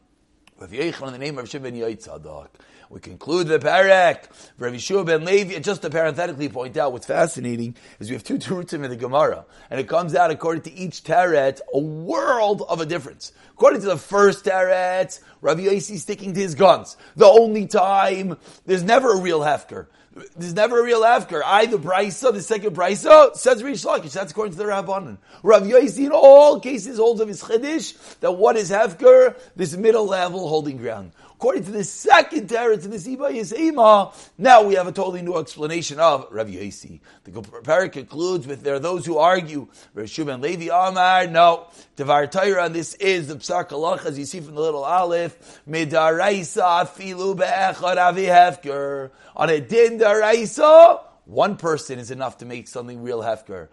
Rav 0.58 0.70
Yechon 0.70 1.06
in 1.06 1.12
the 1.12 1.18
name 1.18 1.38
of 1.38 1.48
Shimon 1.48 1.74
Yoitzadok. 1.74 2.48
We 2.94 3.00
conclude 3.00 3.48
the 3.48 3.58
parak. 3.58 4.26
Rav 4.56 4.72
Yeshua 4.72 5.04
ben 5.04 5.24
Levi, 5.24 5.58
just 5.58 5.82
to 5.82 5.90
parenthetically 5.90 6.48
point 6.48 6.76
out 6.76 6.92
what's 6.92 7.06
fascinating 7.06 7.74
is 7.98 8.08
we 8.08 8.14
have 8.14 8.22
two 8.22 8.38
terutim 8.38 8.84
in 8.84 8.90
the 8.90 8.94
Gemara, 8.94 9.44
and 9.68 9.80
it 9.80 9.88
comes 9.88 10.14
out 10.14 10.30
according 10.30 10.62
to 10.62 10.72
each 10.72 11.02
teret 11.02 11.58
a 11.74 11.80
world 11.80 12.62
of 12.68 12.80
a 12.80 12.86
difference. 12.86 13.32
According 13.54 13.80
to 13.80 13.88
the 13.88 13.96
first 13.96 14.44
teret, 14.44 15.18
Rav 15.40 15.58
Yosi 15.58 15.98
sticking 15.98 16.34
to 16.34 16.40
his 16.40 16.54
guns. 16.54 16.96
The 17.16 17.26
only 17.26 17.66
time 17.66 18.38
there's 18.64 18.84
never 18.84 19.14
a 19.14 19.20
real 19.20 19.40
hefker. 19.40 19.88
There's 20.36 20.54
never 20.54 20.78
a 20.78 20.84
real 20.84 21.02
hefker. 21.02 21.42
Either 21.44 21.76
brisa, 21.76 22.32
the 22.32 22.42
second 22.42 22.76
brisa, 22.76 23.34
says 23.34 23.64
Rish 23.64 23.82
Lakish. 23.82 24.12
That's 24.12 24.30
according 24.30 24.52
to 24.52 24.58
the 24.58 24.64
Rabbanan. 24.64 25.18
Rav 25.42 25.64
Yosi 25.64 26.06
in 26.06 26.12
all 26.12 26.60
cases 26.60 26.98
holds 26.98 27.20
of 27.20 27.26
his 27.26 27.42
chiddush 27.42 28.20
that 28.20 28.30
what 28.30 28.56
is 28.56 28.70
hefker? 28.70 29.36
This 29.56 29.76
middle 29.76 30.06
level 30.06 30.48
holding 30.48 30.76
ground. 30.76 31.10
According 31.44 31.64
to 31.64 31.72
the 31.72 31.84
second 31.84 32.48
teretz 32.48 32.86
in 32.86 32.90
the 32.90 32.96
Siba 32.96 33.30
Yisema, 33.30 34.14
now 34.38 34.62
we 34.62 34.76
have 34.76 34.86
a 34.86 34.92
totally 34.92 35.20
new 35.20 35.36
explanation 35.36 36.00
of 36.00 36.26
Rav 36.30 36.46
Yosi. 36.46 37.00
The 37.24 37.32
parak 37.32 37.92
concludes 37.92 38.46
with 38.46 38.62
there 38.62 38.76
are 38.76 38.78
those 38.78 39.04
who 39.04 39.18
argue 39.18 39.68
Rav 39.92 40.06
Shubin 40.06 40.40
Levi 40.40 40.74
Amar. 40.74 41.26
No, 41.26 41.66
Devar 41.96 42.28
Torah, 42.28 42.70
this 42.70 42.94
is 42.94 43.28
the 43.28 43.34
Psak 43.34 43.68
Halach, 43.68 44.06
as 44.06 44.18
you 44.18 44.24
see 44.24 44.40
from 44.40 44.54
the 44.54 44.60
little 44.62 44.84
Aleph. 44.84 45.60
Midaraisa 45.68 46.88
filu 46.88 47.36
be'echad 47.36 47.98
avi 47.98 48.24
hefker 48.24 49.10
on 49.36 49.50
a 49.50 49.60
din 49.60 49.98
daraisa. 49.98 51.02
One 51.26 51.56
person 51.56 51.98
is 51.98 52.10
enough 52.10 52.38
to 52.38 52.44
make 52.44 52.68
something 52.68 53.02
real 53.02 53.22
hefker. 53.22 53.68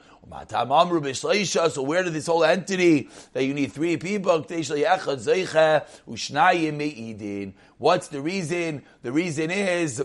So 1.71 1.81
where 1.81 2.03
did 2.03 2.13
this 2.13 2.27
whole 2.27 2.45
entity 2.45 3.09
that 3.33 3.43
you 3.43 3.53
need 3.53 3.73
three 3.73 3.97
people? 3.97 4.39
What's 7.77 8.07
the 8.07 8.21
reason? 8.21 8.83
The 9.01 9.11
reason 9.11 9.51
is 9.51 10.03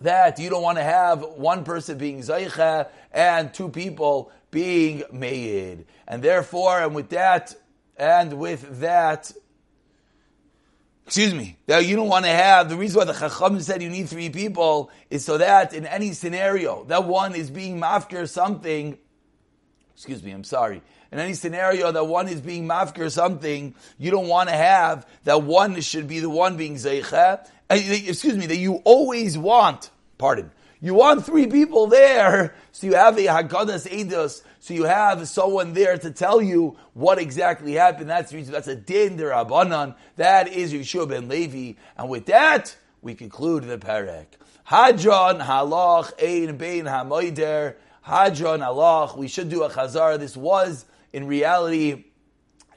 that 0.00 0.38
you 0.38 0.48
don't 0.48 0.62
want 0.62 0.78
to 0.78 0.84
have 0.84 1.22
one 1.22 1.64
person 1.64 1.98
being 1.98 2.20
Zaycha 2.20 2.88
and 3.12 3.52
two 3.52 3.68
people 3.68 4.30
being 4.50 5.02
made. 5.12 5.86
And 6.06 6.22
therefore, 6.22 6.82
and 6.82 6.94
with 6.94 7.10
that, 7.10 7.54
and 7.96 8.34
with 8.34 8.80
that, 8.80 9.32
excuse 11.10 11.34
me, 11.34 11.56
that 11.66 11.84
you 11.86 11.96
don't 11.96 12.06
want 12.06 12.24
to 12.24 12.30
have, 12.30 12.68
the 12.68 12.76
reason 12.76 12.98
why 12.98 13.04
the 13.04 13.12
Chacham 13.12 13.60
said 13.60 13.82
you 13.82 13.90
need 13.90 14.08
three 14.08 14.30
people 14.30 14.92
is 15.10 15.24
so 15.24 15.38
that 15.38 15.74
in 15.74 15.84
any 15.84 16.12
scenario, 16.12 16.84
that 16.84 17.02
one 17.02 17.34
is 17.34 17.50
being 17.50 17.80
mafkir 17.80 18.28
something, 18.28 18.96
excuse 19.96 20.22
me, 20.22 20.30
I'm 20.30 20.44
sorry, 20.44 20.80
in 21.10 21.18
any 21.18 21.34
scenario 21.34 21.90
that 21.90 22.04
one 22.04 22.28
is 22.28 22.40
being 22.40 22.68
mafkir 22.68 23.10
something, 23.10 23.74
you 23.98 24.12
don't 24.12 24.28
want 24.28 24.50
to 24.50 24.54
have 24.54 25.04
that 25.24 25.42
one 25.42 25.80
should 25.80 26.06
be 26.06 26.20
the 26.20 26.30
one 26.30 26.56
being 26.56 26.76
zeicha, 26.76 27.44
uh, 27.44 27.74
excuse 27.74 28.36
me, 28.36 28.46
that 28.46 28.58
you 28.58 28.74
always 28.84 29.36
want, 29.36 29.90
pardon, 30.16 30.52
you 30.82 30.94
want 30.94 31.26
three 31.26 31.46
people 31.46 31.86
there, 31.86 32.54
so 32.72 32.86
you 32.86 32.94
have 32.94 33.18
a 33.18 33.26
Haggadah 33.26 33.86
Eidos, 33.88 34.42
so 34.60 34.74
you 34.74 34.84
have 34.84 35.26
someone 35.28 35.74
there 35.74 35.98
to 35.98 36.10
tell 36.10 36.40
you 36.40 36.76
what 36.94 37.18
exactly 37.18 37.72
happened. 37.74 38.08
That's 38.08 38.30
the 38.30 38.38
reason, 38.38 38.52
that's 38.52 38.68
a 38.68 38.76
din 38.76 39.18
derabanan. 39.18 39.96
That 40.16 40.48
is 40.48 40.72
Yeshua 40.72 41.08
ben 41.08 41.28
Levi. 41.28 41.78
And 41.96 42.08
with 42.08 42.26
that, 42.26 42.76
we 43.02 43.14
conclude 43.14 43.64
the 43.64 43.78
parak. 43.78 44.26
Hadron 44.64 45.40
halach 45.40 46.12
ein 46.22 46.56
bein 46.56 46.84
hamoider. 46.84 47.76
Hadron 48.02 48.60
halach. 48.60 49.16
We 49.16 49.28
should 49.28 49.48
do 49.48 49.64
a 49.64 49.70
chazar. 49.70 50.18
This 50.18 50.36
was, 50.36 50.84
in 51.12 51.26
reality, 51.26 52.04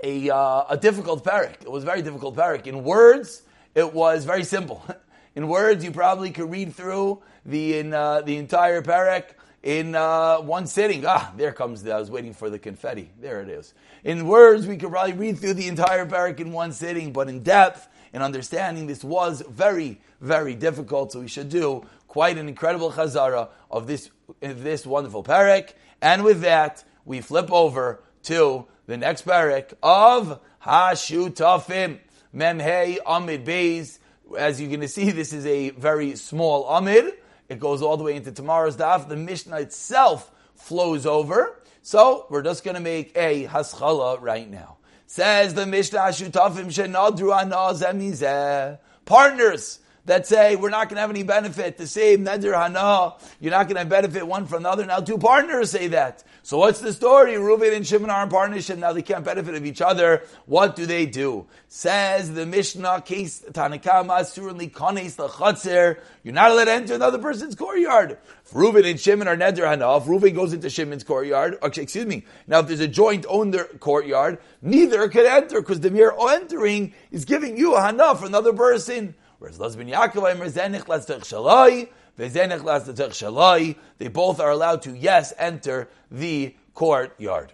a, 0.04 0.30
uh, 0.30 0.66
a 0.70 0.78
difficult 0.78 1.24
parak. 1.24 1.62
It 1.62 1.72
was 1.72 1.84
very 1.84 2.02
difficult 2.02 2.36
parak. 2.36 2.68
In 2.68 2.84
words, 2.84 3.44
it 3.76 3.94
was 3.94 4.26
very 4.26 4.44
simple. 4.44 4.84
In 5.36 5.48
words, 5.48 5.84
you 5.84 5.92
probably 5.92 6.30
could 6.30 6.52
read 6.52 6.76
through 6.76 7.24
the 7.46 7.80
in 7.80 7.94
uh, 7.94 8.22
the 8.22 8.38
entire 8.38 8.82
parak 8.82 9.26
in 9.64 9.96
uh, 9.96 10.38
one 10.38 10.68
sitting. 10.68 11.06
Ah, 11.06 11.34
there 11.38 11.54
comes 11.54 11.84
the, 11.84 11.94
I 11.94 12.00
was 12.00 12.12
waiting 12.12 12.34
for 12.34 12.50
the 12.50 12.60
confetti. 12.60 13.10
There 13.20 13.42
it 13.42 13.50
is. 13.50 13.74
In 14.04 14.28
words, 14.28 14.68
we 14.68 14.78
could 14.78 14.92
probably 14.92 15.14
read 15.14 15.40
through 15.40 15.54
the 15.54 15.68
entire 15.68 16.06
parak 16.06 16.40
in 16.40 16.52
one 16.52 16.74
sitting, 16.74 17.14
but 17.14 17.30
in 17.30 17.44
depth, 17.44 17.88
and 18.12 18.22
understanding, 18.22 18.88
this 18.88 19.04
was 19.04 19.42
very, 19.50 20.00
very 20.22 20.54
difficult. 20.56 21.14
So 21.14 21.22
we 21.22 21.28
should 21.28 21.50
do 21.50 21.86
quite 22.08 22.38
an 22.38 22.48
incredible 22.48 22.92
chazara 22.92 23.50
of 23.72 23.88
this, 23.88 24.12
of 24.42 24.64
this 24.64 24.86
wonderful 24.86 25.24
parak. 25.24 25.74
And 26.02 26.24
with 26.24 26.42
that, 26.42 26.84
we 27.06 27.22
flip 27.22 27.52
over 27.52 28.04
to 28.24 28.68
the 28.86 28.98
next 28.98 29.26
parak 29.26 29.74
of 29.82 30.40
Hashutafim. 30.64 32.00
Memhei 32.36 32.98
Amid 33.06 33.46
Beis. 33.46 34.00
As 34.38 34.60
you're 34.60 34.70
going 34.70 34.82
to 34.82 34.88
see, 34.88 35.12
this 35.12 35.34
is 35.34 35.46
a 35.46 35.70
very 35.72 36.16
small 36.16 36.68
Amid. 36.68 37.14
It 37.54 37.60
goes 37.60 37.84
all 37.84 37.98
the 37.98 38.04
way 38.04 38.16
into 38.16 38.32
tomorrow's 38.32 38.76
daf. 38.76 39.08
The 39.08 39.16
Mishnah 39.16 39.58
itself 39.58 40.32
flows 40.56 41.06
over. 41.06 41.62
So 41.84 42.26
we're 42.32 42.42
just 42.42 42.64
going 42.64 42.76
to 42.76 42.82
make 42.82 43.16
a 43.16 43.46
haschala 43.46 44.20
right 44.20 44.50
now. 44.50 44.78
Says 45.06 45.54
the 45.54 45.68
Mishnah, 45.68 46.00
Shutafim 46.00 46.68
shenadru 46.68 47.32
anah 47.32 48.80
Partners 49.06 49.80
that 50.06 50.28
say 50.28 50.56
we're 50.56 50.70
not 50.70 50.90
going 50.90 50.96
to 50.96 51.02
have 51.02 51.10
any 51.10 51.24
benefit. 51.24 51.78
The 51.78 51.88
same 51.88 52.26
neder 52.26 52.54
hana, 52.54 53.16
you're 53.40 53.52
not 53.52 53.68
going 53.68 53.82
to 53.82 53.86
benefit 53.86 54.28
one 54.28 54.46
from 54.46 54.64
the 54.64 54.70
other. 54.70 54.86
Now 54.86 55.00
two 55.00 55.18
partners 55.18 55.72
say 55.72 55.88
that. 55.88 56.24
So 56.46 56.58
what's 56.58 56.82
the 56.82 56.92
story? 56.92 57.36
Reuven 57.36 57.74
and 57.74 57.88
Shimon 57.88 58.10
are 58.10 58.24
in 58.24 58.30
partnership. 58.30 58.78
Now 58.78 58.92
they 58.92 59.02
can't 59.02 59.24
benefit 59.24 59.56
of 59.56 59.66
each 59.66 59.80
other. 59.82 60.24
What 60.46 60.76
do 60.76 60.86
they 60.86 61.06
do? 61.06 61.48
Says 61.70 62.34
the 62.34 62.46
Mishnah, 62.46 63.02
case 63.02 63.46
Tanakama, 63.50 64.34
surely 64.34 64.68
kanes 64.68 65.16
the 65.16 65.98
You're 66.24 66.34
not 66.34 66.52
allowed 66.52 66.66
to 66.66 66.72
enter 66.72 66.96
another 66.96 67.18
person's 67.18 67.56
courtyard. 67.56 68.18
If 68.46 68.52
Reuven 68.52 68.90
and 68.90 69.00
Shimon 69.00 69.30
are 69.30 69.38
neder 69.38 69.70
hana, 69.70 69.96
if 69.96 70.04
Reuven 70.04 70.36
goes 70.36 70.52
into 70.52 70.70
Shimon's 70.70 71.06
courtyard, 71.06 71.58
excuse 71.64 72.06
me, 72.06 72.26
now 72.46 72.60
if 72.60 72.68
there's 72.68 72.82
a 72.82 72.90
joint 72.90 73.26
owned 73.30 73.58
courtyard, 73.80 74.40
neither 74.62 75.08
can 75.08 75.26
enter 75.26 75.62
because 75.62 75.80
the 75.80 75.92
mere 75.92 76.14
entering 76.30 76.94
is 77.10 77.24
giving 77.24 77.56
you 77.56 77.76
a 77.76 77.82
hana 77.82 78.16
for 78.16 78.26
another 78.26 78.52
person. 78.52 79.16
Whereas 79.44 79.58
Lazbin 79.58 79.92
Yaakov 79.92 80.24
Zenich 80.54 80.86
Shalai, 80.86 81.90
Shalai, 82.18 83.76
they 83.98 84.08
both 84.08 84.40
are 84.40 84.52
allowed 84.52 84.84
to, 84.84 84.96
yes, 84.96 85.34
enter 85.38 85.90
the 86.10 86.56
courtyard. 86.74 87.52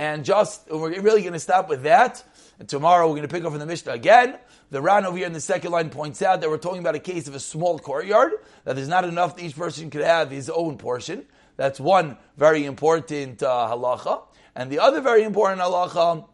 And 0.00 0.24
just, 0.24 0.68
we're 0.68 1.00
really 1.00 1.20
going 1.20 1.32
to 1.34 1.38
stop 1.38 1.68
with 1.68 1.84
that. 1.84 2.24
And 2.58 2.68
tomorrow 2.68 3.06
we're 3.06 3.18
going 3.18 3.28
to 3.28 3.32
pick 3.32 3.44
up 3.44 3.52
from 3.52 3.60
the 3.60 3.66
Mishnah 3.66 3.92
again. 3.92 4.36
The 4.72 4.82
Ran 4.82 5.06
over 5.06 5.16
here 5.16 5.28
in 5.28 5.32
the 5.32 5.38
second 5.38 5.70
line 5.70 5.90
points 5.90 6.22
out 6.22 6.40
that 6.40 6.50
we're 6.50 6.58
talking 6.58 6.80
about 6.80 6.96
a 6.96 6.98
case 6.98 7.28
of 7.28 7.36
a 7.36 7.40
small 7.40 7.78
courtyard, 7.78 8.32
that 8.64 8.74
there's 8.74 8.88
not 8.88 9.04
enough 9.04 9.36
that 9.36 9.44
each 9.44 9.54
person 9.54 9.90
could 9.90 10.02
have 10.02 10.32
his 10.32 10.50
own 10.50 10.76
portion. 10.76 11.24
That's 11.56 11.78
one 11.78 12.16
very 12.36 12.64
important 12.64 13.44
uh, 13.44 13.68
halacha. 13.70 14.24
And 14.56 14.72
the 14.72 14.80
other 14.80 15.00
very 15.00 15.22
important 15.22 15.60
halacha 15.60 16.26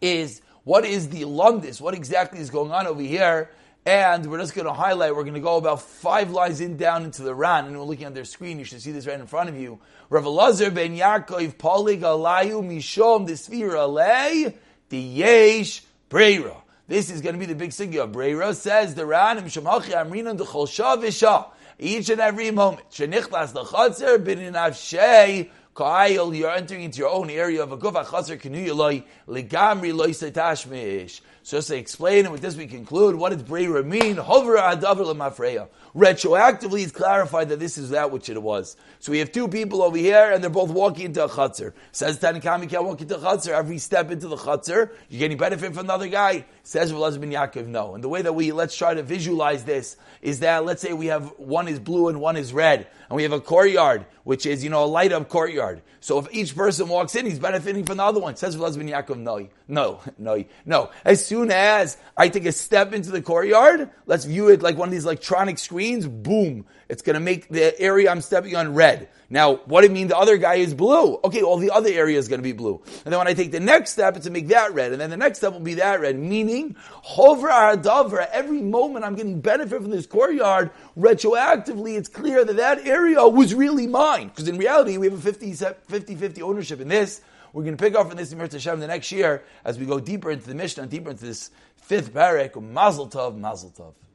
is 0.00 0.42
what 0.64 0.84
is 0.84 1.08
the 1.10 1.22
lumdis? 1.22 1.80
What 1.80 1.94
exactly 1.94 2.40
is 2.40 2.50
going 2.50 2.72
on 2.72 2.88
over 2.88 3.00
here? 3.00 3.50
And 3.84 4.30
we're 4.30 4.38
just 4.38 4.54
going 4.54 4.68
to 4.68 4.72
highlight, 4.72 5.16
we're 5.16 5.24
going 5.24 5.34
to 5.34 5.40
go 5.40 5.56
about 5.56 5.82
five 5.82 6.30
lines 6.30 6.60
in 6.60 6.76
down 6.76 7.02
into 7.02 7.22
the 7.22 7.34
Ran, 7.34 7.66
and 7.66 7.76
we're 7.76 7.84
looking 7.84 8.04
at 8.04 8.14
their 8.14 8.24
screen. 8.24 8.60
You 8.60 8.64
should 8.64 8.80
see 8.80 8.92
this 8.92 9.08
right 9.08 9.18
in 9.18 9.26
front 9.26 9.48
of 9.48 9.56
you. 9.56 9.80
Rav 10.08 10.22
Elazar 10.22 10.72
ben 10.72 10.96
Yaakov 10.96 11.56
Polig 11.56 12.00
Alayu 12.00 12.62
Mishom 12.62 13.26
Desfir 13.26 13.72
Alei 13.72 14.54
Yesh 14.90 15.82
Breira. 16.08 16.56
This 16.86 17.10
is 17.10 17.22
going 17.22 17.34
to 17.34 17.40
be 17.40 17.46
the 17.46 17.56
big 17.56 17.70
sugya. 17.70 18.10
Breira 18.10 18.54
says 18.54 18.94
the 18.94 19.04
Ran 19.04 19.38
Mishamachi 19.38 19.90
Amrinan 19.90 20.38
Dechol 20.38 20.68
Shavisha. 20.68 21.46
Each 21.78 22.08
and 22.10 22.20
every 22.20 22.52
moment. 22.52 22.88
Shenichlas 22.90 24.24
Bin 24.24 24.38
Avshei 24.52 25.50
Ka'ayil, 25.74 26.36
you're 26.36 26.50
entering 26.50 26.82
into 26.82 26.98
your 26.98 27.08
own 27.08 27.30
area 27.30 27.62
of 27.62 27.72
a 27.72 27.78
gufa 27.78 28.04
chaser 28.04 28.36
kenuyaloi 28.36 29.02
legamri 29.26 29.94
loy 29.94 30.10
setashmish. 30.10 31.22
So 31.44 31.56
just 31.56 31.68
to 31.68 31.76
explain, 31.76 32.24
and 32.24 32.32
with 32.32 32.40
this 32.40 32.56
we 32.56 32.68
conclude, 32.68 33.16
what 33.16 33.32
does 33.32 33.42
Breira 33.42 33.84
mean? 33.84 34.16
Hover 34.16 34.56
adavar 34.56 35.12
lemafreya. 35.12 35.68
Retroactively, 35.94 36.84
it's 36.84 36.92
clarified 36.92 37.48
that 37.48 37.58
this 37.58 37.76
is 37.76 37.90
that 37.90 38.12
which 38.12 38.28
it 38.28 38.40
was. 38.40 38.76
So 39.00 39.10
we 39.10 39.18
have 39.18 39.32
two 39.32 39.48
people 39.48 39.82
over 39.82 39.96
here, 39.96 40.30
and 40.30 40.42
they're 40.42 40.50
both 40.50 40.70
walking 40.70 41.06
into 41.06 41.24
a 41.24 41.28
chutzner. 41.28 41.72
Says 41.90 42.18
Tanakam, 42.20 42.62
you 42.62 42.68
can't 42.68 42.84
walk 42.84 43.00
into 43.00 43.16
a 43.16 43.18
chutzner. 43.18 43.52
Every 43.52 43.78
step 43.78 44.12
into 44.12 44.28
the 44.28 44.36
chutzner, 44.36 44.90
you're 45.08 45.18
getting 45.18 45.36
benefit 45.36 45.74
from 45.74 45.84
another 45.86 46.08
guy. 46.08 46.46
Says 46.62 46.92
Velaz 46.92 47.20
bin 47.20 47.30
Yaakov, 47.30 47.66
no. 47.66 47.94
And 47.96 48.04
the 48.04 48.08
way 48.08 48.22
that 48.22 48.32
we, 48.32 48.52
let's 48.52 48.76
try 48.76 48.94
to 48.94 49.02
visualize 49.02 49.64
this, 49.64 49.96
is 50.22 50.40
that, 50.40 50.64
let's 50.64 50.80
say 50.80 50.92
we 50.92 51.06
have, 51.06 51.32
one 51.38 51.66
is 51.66 51.80
blue 51.80 52.08
and 52.08 52.20
one 52.20 52.36
is 52.36 52.52
red, 52.52 52.86
and 53.10 53.16
we 53.16 53.24
have 53.24 53.32
a 53.32 53.40
courtyard, 53.40 54.06
which 54.22 54.46
is, 54.46 54.62
you 54.62 54.70
know, 54.70 54.84
a 54.84 54.86
light 54.86 55.12
up 55.12 55.28
courtyard. 55.28 55.82
So 56.00 56.18
if 56.18 56.26
each 56.32 56.56
person 56.56 56.88
walks 56.88 57.14
in, 57.16 57.26
he's 57.26 57.38
benefiting 57.38 57.84
from 57.84 57.98
the 57.98 58.04
other 58.04 58.20
one. 58.20 58.36
Says 58.36 58.56
Velaz 58.56 58.78
bin 58.78 58.88
Yaakov, 58.88 59.18
no, 59.18 59.48
no, 59.68 60.00
no, 60.18 60.44
no. 60.64 60.90
As 61.04 61.26
soon 61.32 61.50
as 61.50 61.96
I 62.14 62.28
take 62.28 62.44
a 62.44 62.52
step 62.52 62.92
into 62.92 63.10
the 63.10 63.22
courtyard, 63.22 63.88
let's 64.04 64.26
view 64.26 64.50
it 64.50 64.60
like 64.60 64.76
one 64.76 64.88
of 64.88 64.92
these 64.92 65.06
electronic 65.06 65.56
screens 65.56 66.06
boom, 66.06 66.66
it's 66.90 67.00
going 67.00 67.14
to 67.14 67.20
make 67.20 67.48
the 67.48 67.80
area 67.80 68.10
I'm 68.10 68.20
stepping 68.20 68.54
on 68.54 68.74
red. 68.74 69.08
Now, 69.30 69.54
what 69.64 69.80
do 69.80 69.86
you 69.86 69.94
mean 69.94 70.08
the 70.08 70.18
other 70.18 70.36
guy 70.36 70.56
is 70.56 70.74
blue? 70.74 71.18
Okay, 71.24 71.42
well, 71.42 71.56
the 71.56 71.70
other 71.70 71.88
area 71.88 72.18
is 72.18 72.28
going 72.28 72.40
to 72.40 72.42
be 72.42 72.52
blue. 72.52 72.82
And 73.06 73.10
then 73.10 73.18
when 73.18 73.28
I 73.28 73.32
take 73.32 73.50
the 73.50 73.60
next 73.60 73.92
step, 73.92 74.14
it's 74.14 74.26
to 74.26 74.30
make 74.30 74.48
that 74.48 74.74
red. 74.74 74.92
And 74.92 75.00
then 75.00 75.08
the 75.08 75.16
next 75.16 75.38
step 75.38 75.54
will 75.54 75.60
be 75.60 75.72
that 75.74 76.02
red. 76.02 76.18
Meaning, 76.18 76.76
hover 77.02 77.48
adavra, 77.48 78.28
every 78.30 78.60
moment 78.60 79.06
I'm 79.06 79.14
getting 79.14 79.40
benefit 79.40 79.80
from 79.80 79.90
this 79.90 80.06
courtyard, 80.06 80.70
retroactively, 80.98 81.96
it's 81.96 82.10
clear 82.10 82.44
that 82.44 82.56
that 82.56 82.86
area 82.86 83.26
was 83.26 83.54
really 83.54 83.86
mine. 83.86 84.28
Because 84.28 84.48
in 84.48 84.58
reality, 84.58 84.98
we 84.98 85.08
have 85.08 85.26
a 85.26 85.32
50-50 85.32 86.42
ownership 86.42 86.82
in 86.82 86.88
this. 86.88 87.22
We're 87.52 87.64
going 87.64 87.76
to 87.76 87.82
pick 87.82 87.94
up 87.94 88.08
from 88.08 88.16
this 88.16 88.32
in 88.32 88.38
Hashem 88.38 88.80
the 88.80 88.86
next 88.86 89.12
year 89.12 89.42
as 89.64 89.78
we 89.78 89.84
go 89.84 90.00
deeper 90.00 90.30
into 90.30 90.46
the 90.46 90.54
Mishnah, 90.54 90.86
deeper 90.86 91.10
into 91.10 91.24
this 91.24 91.50
fifth 91.76 92.12
parak, 92.14 92.60
Mazel 92.60 93.08
Tov, 93.08 93.36
Mazel 93.36 93.70
Tov. 93.70 93.92